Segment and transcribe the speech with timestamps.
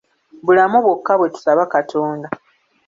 [0.45, 2.27] Bulamu bwokka bwe tusaba katonda.